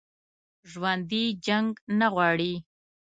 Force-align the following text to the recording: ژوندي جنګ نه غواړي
ژوندي 0.71 1.23
جنګ 1.45 1.69
نه 1.99 2.07
غواړي 2.13 2.53